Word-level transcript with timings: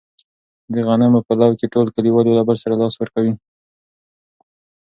د 0.73 0.75
غنمو 0.87 1.19
په 1.27 1.33
لو 1.39 1.49
کې 1.59 1.65
ټول 1.73 1.87
کلیوال 1.95 2.25
یو 2.27 2.37
له 2.39 2.43
بل 2.47 2.57
سره 2.63 2.75
لاس 2.81 2.93
ورکوي. 2.97 3.33